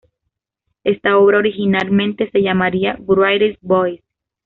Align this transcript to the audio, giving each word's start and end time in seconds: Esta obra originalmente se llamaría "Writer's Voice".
Esta 0.83 1.15
obra 1.19 1.37
originalmente 1.37 2.27
se 2.31 2.41
llamaría 2.41 2.95
"Writer's 3.01 3.59
Voice". 3.61 4.03